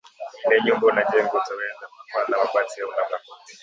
Ile 0.45 0.57
nyumba 0.63 0.87
unajenga, 0.87 1.33
utawezeka 1.37 1.87
paa 2.13 2.25
na 2.27 2.37
mabati 2.37 2.81
au 2.81 2.91
na 2.91 3.03
makuti? 3.11 3.53